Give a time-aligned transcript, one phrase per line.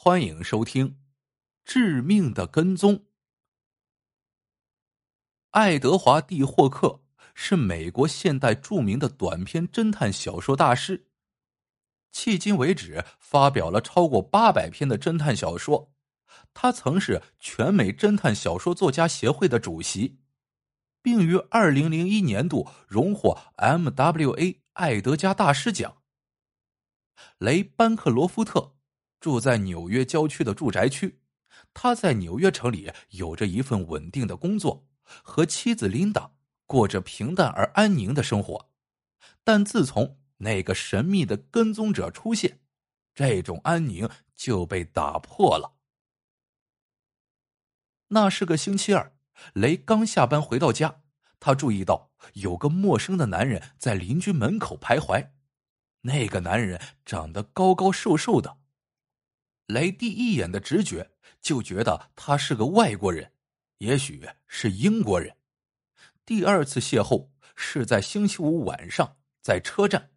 [0.00, 0.90] 欢迎收听
[1.64, 2.98] 《致命的跟踪》。
[5.50, 7.02] 爱德华蒂霍克
[7.34, 11.08] 是美国现代著名的短篇侦探小说大师，
[12.12, 15.92] 迄今为止发表了超过八百篇的侦探小说。
[16.54, 20.20] 他曾是全美侦探小说作家协会的主席，
[21.02, 24.62] 并于二零零一年度荣获 M.W.A.
[24.74, 26.00] 艾德加大师奖。
[27.38, 28.76] 雷·班克罗夫特
[29.20, 31.20] 住在纽约郊区的住宅区，
[31.74, 36.30] 他在纽约城里有着一份稳定的工作，和妻子琳达
[36.66, 38.70] 过着平淡而安宁的生活。
[39.42, 42.60] 但自从那个神秘的跟踪者出现，
[43.14, 45.74] 这种安宁就被打破了。
[48.08, 49.16] 那是个星期二，
[49.54, 51.02] 雷刚下班回到家，
[51.40, 55.30] 他注意到有个陌生的男人在邻居门口徘徊。
[56.02, 58.58] 那个男人长得高高瘦瘦的，
[59.68, 63.32] 雷第一眼的直觉就觉得他是个外国人，
[63.78, 65.36] 也许是英国人。
[66.26, 70.10] 第二次邂逅是在星期五晚上，在车站，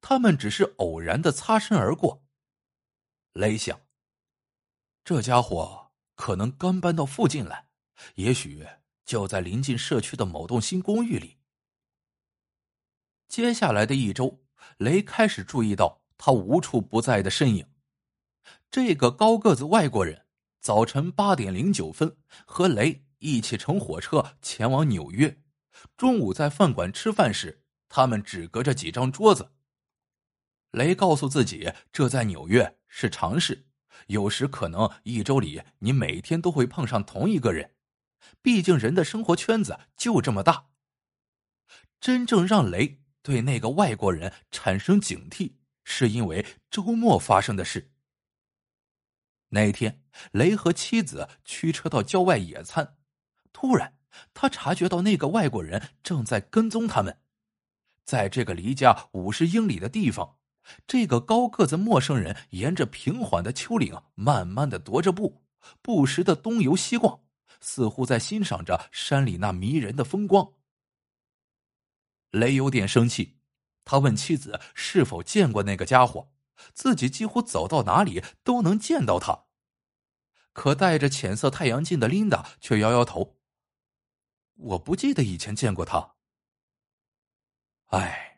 [0.00, 2.24] 他们只是偶然的擦身而过。
[3.32, 3.80] 雷想，
[5.04, 5.82] 这家伙。
[6.16, 7.66] 可能刚搬到附近来，
[8.14, 8.64] 也许
[9.04, 11.38] 就在临近社区的某栋新公寓里。
[13.26, 14.44] 接下来的一周，
[14.78, 17.66] 雷开始注意到他无处不在的身影。
[18.74, 20.26] 这个高个子外国人
[20.60, 25.40] 早晨八点零九分和雷一起乘火车前往纽约，
[25.96, 29.52] 中午在饭馆吃饭时，他们只隔着几张桌子。
[30.72, 33.68] 雷告诉自己，这在纽约是常事。
[34.08, 37.76] 有时可能一周里你每天都会碰上同一个人，
[38.42, 40.70] 毕竟人的生活圈子就这么大。
[42.00, 45.52] 真正让雷对那个外国人产生警惕，
[45.84, 47.92] 是因为周末发生的事。
[49.54, 50.02] 那一天，
[50.32, 52.96] 雷和妻子驱车到郊外野餐，
[53.52, 53.96] 突然
[54.34, 57.20] 他察觉到那个外国人正在跟踪他们，
[58.04, 60.36] 在这个离家五十英里的地方。
[60.88, 65.44] 这个高个子陌生人沿着平缓的丘陵慢慢的踱着步，
[65.80, 67.20] 不时的东游西逛，
[67.60, 70.54] 似乎在欣赏着山里那迷人的风光。
[72.30, 73.36] 雷有点生气，
[73.84, 76.32] 他问妻子是否见过那个家伙，
[76.72, 79.43] 自己几乎走到哪里都能见到他。
[80.54, 83.36] 可戴着浅色太阳镜的琳达却摇摇头
[84.56, 86.14] ：“我不记得以前见过他。”
[87.92, 88.30] 哎。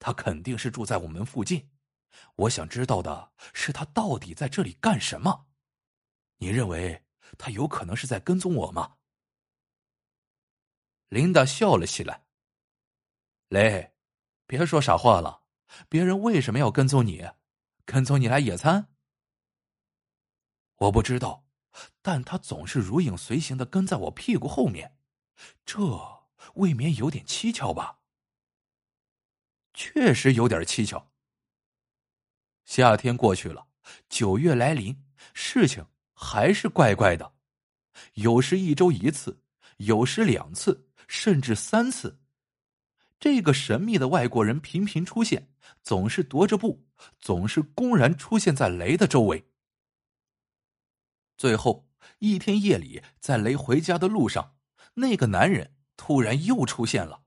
[0.00, 1.70] 他肯定是住在我们附近，
[2.36, 5.48] 我想知道的是他到底在这里干什么？
[6.36, 7.04] 你认为
[7.36, 8.98] 他有可能是在跟踪我吗？
[11.08, 12.26] 琳达笑了起来。
[13.48, 13.92] 雷，
[14.46, 15.42] 别说傻话了，
[15.88, 17.28] 别人为什么要跟踪你？
[17.84, 18.94] 跟踪你来野餐？
[20.78, 21.44] 我不知道，
[22.02, 24.96] 但他总是如影随形的跟在我屁股后面，
[25.66, 25.78] 这
[26.54, 27.98] 未免有点蹊跷吧？
[29.74, 31.10] 确实有点蹊跷。
[32.64, 33.66] 夏天过去了，
[34.08, 35.84] 九月来临，事情
[36.14, 37.32] 还是怪怪的。
[38.14, 39.42] 有时一周一次，
[39.78, 42.20] 有时两次，甚至三次。
[43.18, 45.50] 这个神秘的外国人频频出现，
[45.82, 46.86] 总是踱着步，
[47.18, 49.47] 总是公然出现在雷的周围。
[51.38, 51.88] 最后
[52.18, 54.56] 一天夜里，在雷回家的路上，
[54.94, 57.22] 那个男人突然又出现了。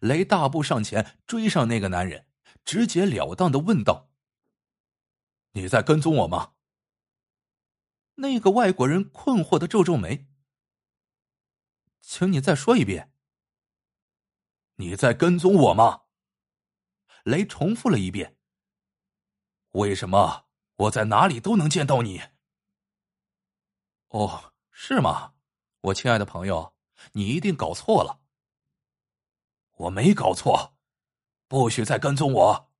[0.00, 2.26] 雷大步上前追上那个男人，
[2.62, 4.10] 直截了当的问道
[5.52, 6.52] ：“你在跟踪我吗？”
[8.16, 10.28] 那个外国人困惑的皱皱眉
[12.02, 13.12] ：“请你再说一遍。
[14.76, 16.02] ”“你在跟踪我吗？”
[17.24, 18.36] 雷重复了一遍。
[19.72, 20.46] “为什么
[20.76, 22.20] 我在哪里都能见到你
[24.10, 25.34] ？”“哦，是吗？
[25.80, 26.74] 我亲爱的朋友，
[27.12, 28.20] 你一定搞错了。”
[29.78, 30.76] 我没搞错，
[31.48, 32.70] 不许再跟踪我。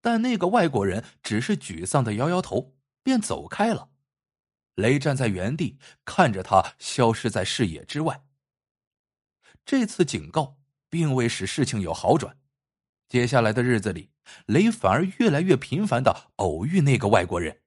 [0.00, 3.90] 但那个外国人只是沮丧的摇摇头，便走开了。
[4.76, 8.24] 雷站在原地看着他消失在视野之外。
[9.64, 10.58] 这次警告
[10.88, 12.38] 并未使事情有好转，
[13.08, 14.12] 接下来的日子里，
[14.46, 17.62] 雷反而越来越频繁的偶遇那个外国人。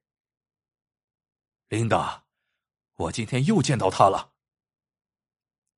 [1.70, 2.24] 琳达，
[2.96, 4.32] 我今天又见到他了。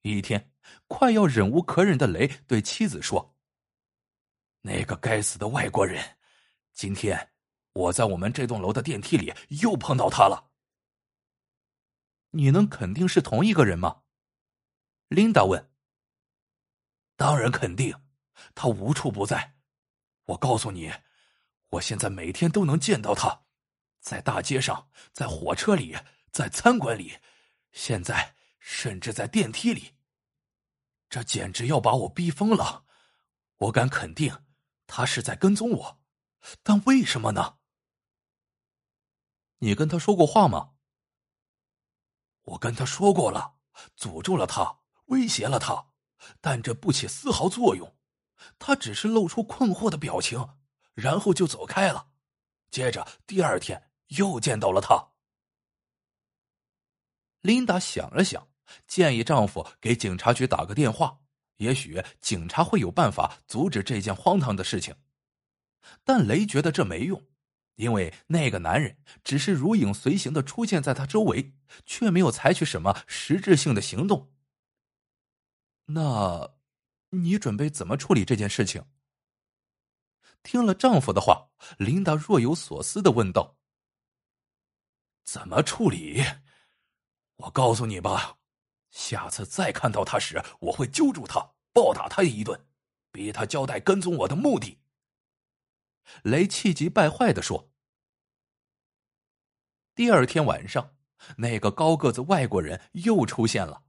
[0.01, 0.51] 一天。
[0.87, 3.37] 快要忍无可忍的雷对妻子说
[4.63, 6.19] ：“那个该死的外国人，
[6.73, 7.33] 今天
[7.73, 10.51] 我在我们这栋楼的电梯里又碰到他了。
[12.31, 14.03] 你能肯定是同一个人吗？”
[15.09, 15.71] 琳达问。
[17.17, 17.95] “当然肯定，
[18.55, 19.57] 他无处不在。
[20.27, 20.91] 我告诉你，
[21.71, 23.42] 我现在每天都能见到他，
[24.03, 25.97] 在大街上，在火车里，
[26.33, 27.19] 在餐馆里，
[27.71, 29.95] 现在甚至在电梯里。
[31.09, 32.85] 这简直要把我逼疯了！
[33.59, 34.45] 我敢肯定，
[34.89, 36.01] 他是在跟踪我，
[36.65, 37.59] 但为什么呢？
[39.59, 40.73] 你跟他说过话吗？
[42.43, 43.55] 我跟他说过了，
[43.97, 45.93] 诅咒了他，威胁了他，
[46.41, 47.97] 但这不起丝毫作用。
[48.59, 50.57] 他只是露出困惑的表情，
[50.95, 52.09] 然后就走开了。
[52.69, 55.09] 接着第二天又见到了他。
[57.41, 58.49] 琳达想了想，
[58.87, 61.19] 建议丈夫给警察局打个电话，
[61.57, 64.95] 也许警察会有办法阻止这件荒唐的事情。
[66.05, 67.23] 但雷觉得这没用，
[67.77, 71.55] 因为那个男人只是如影随形的出现在他周围，
[71.87, 74.33] 却没有采取什么实质性的行动。
[75.87, 76.55] 那。
[77.15, 78.83] 你准备怎么处理这件事情？
[80.43, 83.59] 听了丈夫的话，琳达若有所思的问道
[85.25, 86.25] ：“怎么处理？
[87.37, 88.39] 我告诉你吧，
[88.91, 92.67] 下次再看到他时，我会揪住他，暴打他一顿，
[93.11, 94.81] 逼他交代跟踪我的目的。”
[96.25, 97.71] 雷气急败坏的说。
[99.95, 100.97] 第二天晚上，
[101.37, 103.85] 那个高个子外国人又出现了。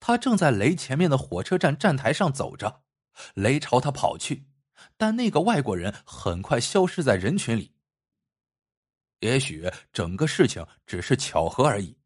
[0.00, 2.84] 他正在雷前面的火车站站台上走着，
[3.34, 4.46] 雷朝他跑去，
[4.96, 7.74] 但那个外国人很快消失在人群里。
[9.20, 11.98] 也许整个事情只是巧合而已。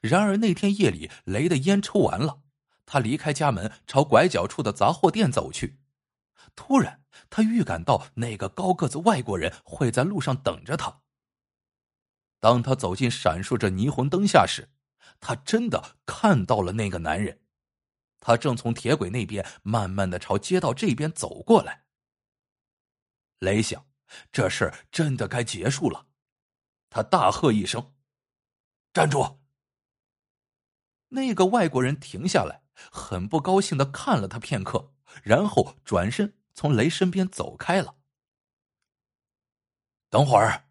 [0.00, 2.42] 然而那天夜里，雷的烟抽完了，
[2.86, 5.80] 他离开家门，朝拐角处的杂货店走去。
[6.54, 11.00] 突然，他预感到那个高个子外国人会在路上等着他。
[12.40, 14.68] 当他走进闪烁着霓虹灯下时，
[15.20, 17.40] 他真的看到了那个男人，
[18.20, 21.84] 他正从铁轨那边慢慢的朝街道这边走过来。
[23.38, 23.86] 雷想，
[24.30, 26.06] 这事真的该结束了，
[26.94, 27.94] 他大喝一声
[28.92, 29.40] ：“站住！”
[31.08, 34.92] 那个外国人停下来，很不高兴的看了他片刻，
[35.22, 37.96] 然后转身从雷身边走开了。
[40.10, 40.68] 等会儿，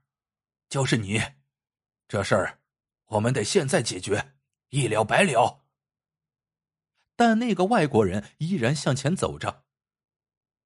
[0.69, 1.19] 就是你，
[2.07, 2.61] 这事儿
[3.05, 4.35] 我们得现在解决。
[4.69, 5.65] 一了百了。
[7.15, 9.65] 但那个外国人依然向前走着。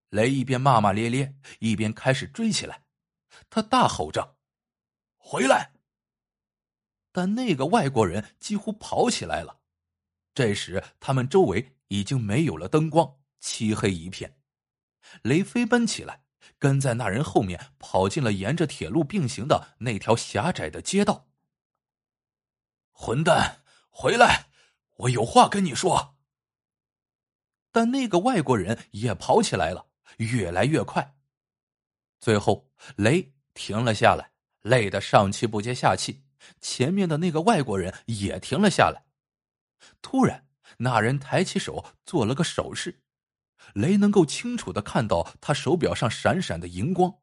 [0.10, 2.84] 雷一边骂骂咧咧，一边开始追起来。
[3.50, 4.35] 他大吼着
[5.28, 5.72] ：“回来！”
[7.12, 9.62] 但那个外国人几乎跑起来了。
[10.36, 14.38] 这时，他们周围已经没有了灯光，漆黑一片。
[15.24, 16.24] 雷飞奔起来，
[16.60, 21.28] 跟在那人后面，跑进了沿着铁路并行的那条狭窄的街道。
[22.92, 23.64] 混蛋！
[23.90, 24.50] 回来，
[24.98, 26.18] 我有话跟你说。
[27.72, 29.88] 但那个外国人也跑起来了，
[30.18, 31.16] 越来越快。
[32.20, 34.32] 最后，雷停了下来，
[34.66, 36.24] 累得上气不接下气。
[36.60, 39.06] 前面的那个外国人也停了下来。
[40.02, 40.48] 突然，
[40.80, 43.04] 那人抬起手做了个手势，
[43.74, 47.20] 雷能够清楚的看到他手表上闪闪的荧光。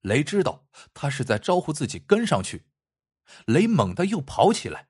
[0.00, 2.66] 雷知道他是在招呼自己跟上去。
[3.46, 4.88] 雷猛地又跑起来。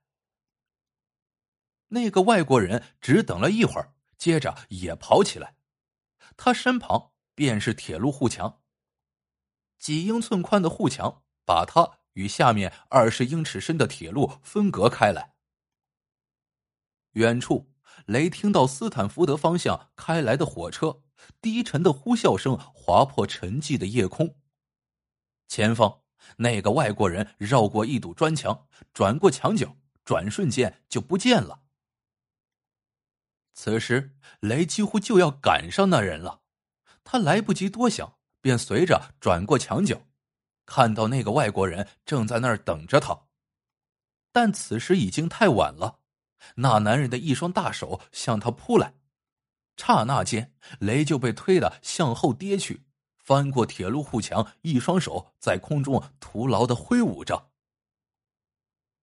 [1.89, 5.57] 那个外国人只等了一会儿，接着也跑起来。
[6.37, 8.63] 他身旁便是铁路护墙，
[9.79, 15.35] 几英寸宽的护墙把他与下面二十英尺深的铁路分隔开来。
[17.13, 17.73] 远处，
[18.07, 21.03] 雷听到斯坦福德方向开来的火车，
[21.41, 24.37] 低沉的呼啸声划破沉寂的夜空。
[25.47, 26.03] 前方，
[26.39, 31.61] 那个外国人绕过一堵砖墙，转过墙角，转瞬间就不见了。
[33.53, 36.43] 此时，雷几乎就要赶上那人了。
[37.05, 40.09] 他来不及多想，便随着转过墙角，
[40.67, 43.23] 看到那个外国人正在那儿等着他。
[44.33, 46.01] 但此时已经太晚了，
[46.57, 48.95] 那男人的一双大手向他扑来，
[49.77, 52.85] 刹那间，雷就被推得向后跌去，
[53.17, 57.51] 翻过铁路护墙，一双手在空中徒劳的挥舞着。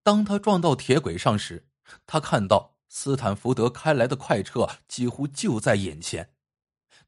[0.03, 1.67] 当他撞到铁轨上时，
[2.05, 2.71] 他看到。
[2.93, 6.33] 斯坦福德开来的快车几乎就在眼前，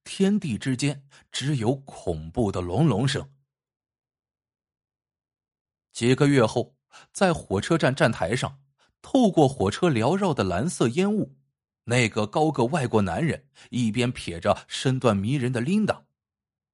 [0.06, 3.30] 天地之间只有恐怖的隆隆声。
[5.94, 6.76] 几个月后，
[7.14, 8.62] 在火车站站台上，
[9.02, 11.38] 透过火车缭绕的蓝色烟雾，
[11.86, 16.06] 那个高个外国男人一边瞥着身段迷人的琳达，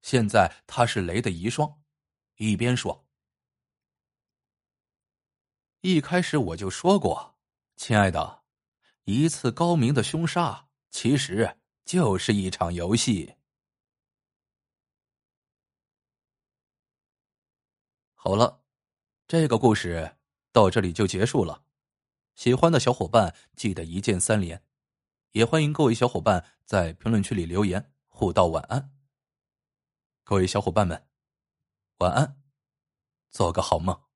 [0.02, 1.76] 现在他是雷的遗孀，
[2.38, 3.06] 一边说
[5.82, 7.38] ：“一开始我就说过，
[7.76, 8.40] 亲爱的。”
[9.06, 13.34] 一次高明的凶杀，其实就是一场游戏。
[18.14, 18.62] 好了，
[19.30, 20.16] 这个故事
[20.52, 21.62] 到这里就结束了。
[22.34, 24.64] 喜欢的小伙伴记得一键三连，
[25.34, 28.92] 也欢迎各位小伙伴在评论区里留言互道晚安。
[30.24, 31.06] 各位小伙伴们，
[32.00, 32.42] 晚安，
[33.30, 34.09] 做个好梦。